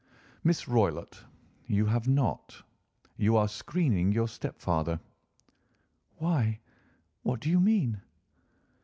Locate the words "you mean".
7.51-8.01